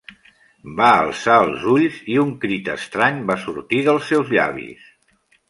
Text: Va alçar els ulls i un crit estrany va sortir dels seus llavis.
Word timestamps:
Va 0.77 0.87
alçar 1.01 1.35
els 1.41 1.65
ulls 1.73 1.99
i 2.13 2.17
un 2.23 2.31
crit 2.47 2.71
estrany 2.77 3.21
va 3.33 3.37
sortir 3.45 3.83
dels 3.91 4.11
seus 4.15 4.35
llavis. 4.39 4.91